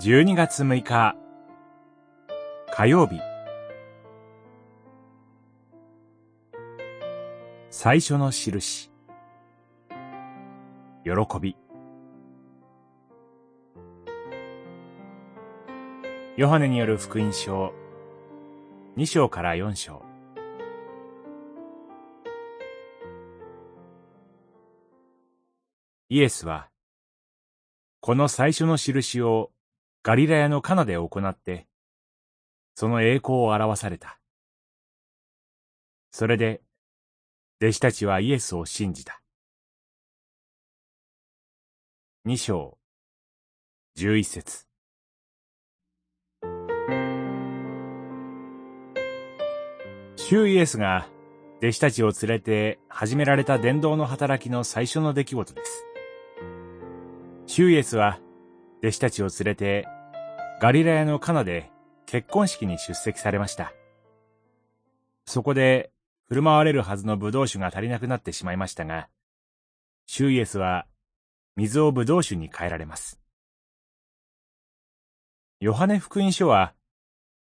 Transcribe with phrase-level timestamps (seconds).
[0.00, 1.14] 12月6日。
[2.72, 3.20] 火曜日。
[7.68, 8.90] 最初の印。
[11.04, 11.54] 喜び。
[16.38, 17.74] ヨハネによる福音書。
[18.96, 20.02] 2章から4章。
[26.08, 26.70] イエスは
[28.00, 29.50] この最初の印を
[30.02, 31.66] ガリラヤのカナで行って、
[32.74, 34.18] その栄光を表された。
[36.10, 36.62] それで、
[37.62, 39.20] 弟子たちはイエスを信じた。
[42.24, 42.78] 二章、
[43.94, 44.66] 十一節。
[50.16, 51.08] 主イエスが
[51.58, 55.84] 弟子たちを連れて始められた伝道の働きの最初の出来事です。
[57.46, 58.18] 主イエスは
[58.82, 59.86] 弟子たちを連れて、
[60.60, 61.70] ガリラヤのカナで
[62.06, 63.72] 結婚式に出席されました。
[65.26, 65.92] そこで、
[66.28, 69.08] 振る舞われるはずの葡萄酒が足りなくなってしまいましたが、
[70.06, 70.86] シュイエスは、
[71.56, 73.20] 水を葡萄酒に変えられます。
[75.60, 76.74] ヨハネ福音書は、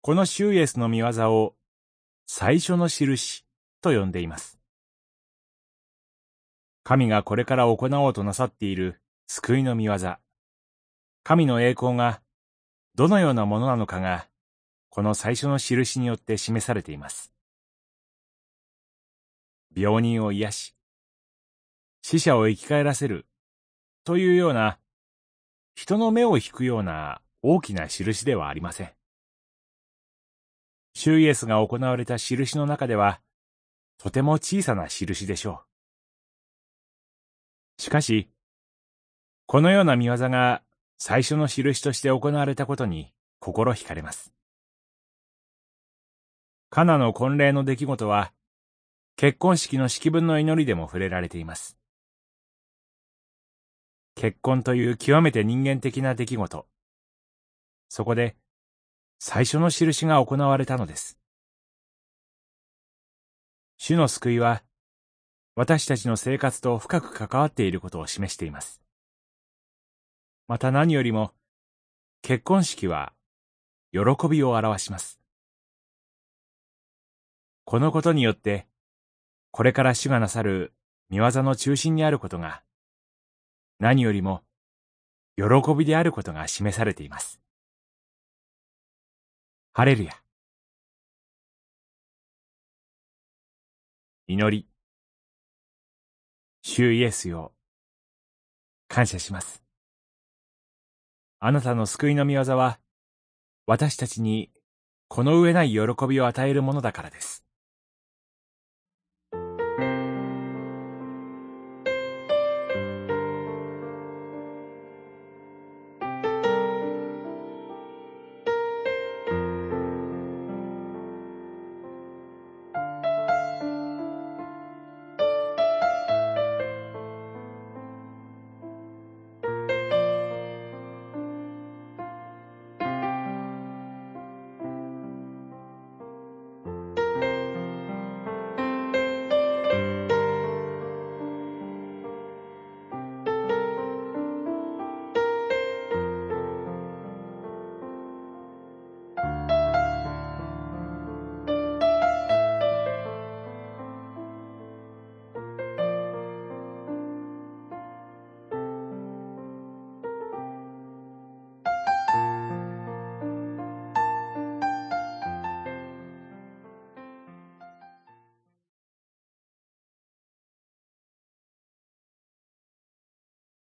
[0.00, 1.54] このシュイエスの見業を、
[2.26, 3.44] 最初の印
[3.82, 4.58] と呼んでいます。
[6.82, 9.96] 神がこれから行おうとなさっている救いの見業、
[11.22, 12.22] 神の栄光が
[12.94, 14.26] どのようなものなのかが、
[14.88, 17.32] この最初の印によって示されています。
[19.74, 20.74] 病人を癒し、
[22.02, 23.26] 死者を生き返らせる、
[24.04, 24.78] というような、
[25.74, 28.92] 人の目を引くような大きな印ではありません。
[30.94, 33.20] シュイエスが行われた印の中では、
[33.98, 35.62] とても小さな印でしょ
[37.78, 37.82] う。
[37.82, 38.28] しかし、
[39.46, 40.62] このような見業が
[41.02, 44.34] 最初の印として行われたことに心惹かれます。
[46.68, 48.34] カナの婚礼の出来事は、
[49.16, 51.78] 結婚式の式文の祈りでも触れられています。
[54.14, 56.66] 結婚という極めて人間的な出来事。
[57.88, 58.36] そこで、
[59.18, 61.18] 最初の印が行われたのです。
[63.78, 64.62] 主の救いは、
[65.54, 68.82] 私たちの生活と深く関わっていることを示しています。
[70.50, 71.32] また何よりも、
[72.22, 73.12] 結婚式は、
[73.92, 75.20] 喜びを表します。
[77.64, 78.66] このことによって、
[79.52, 80.74] これから主がなさる
[81.08, 82.64] 見業の中心にあることが、
[83.78, 84.42] 何よりも、
[85.36, 87.40] 喜びであることが示されています。
[89.72, 90.20] ハレルヤ。
[94.26, 94.66] 祈り。
[96.62, 97.52] 主イエスよ。
[98.88, 99.69] 感謝します。
[101.42, 102.78] あなたの救いの御業は、
[103.66, 104.50] 私たちに
[105.08, 107.46] この上ない喜びを与えるものだからです。